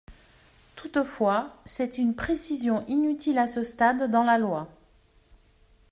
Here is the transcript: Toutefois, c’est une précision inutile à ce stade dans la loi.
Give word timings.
Toutefois, 0.75 1.61
c’est 1.63 1.99
une 1.99 2.15
précision 2.15 2.83
inutile 2.87 3.37
à 3.37 3.45
ce 3.45 3.63
stade 3.63 4.09
dans 4.09 4.23
la 4.23 4.39
loi. 4.39 4.67